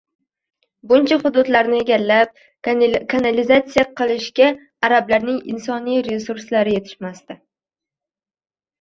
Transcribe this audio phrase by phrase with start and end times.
[0.91, 4.51] Buncha hududlarni egallab, kolonizatsiya qilishga
[4.91, 7.43] arablarning insoniy resurslari yetishmasdi.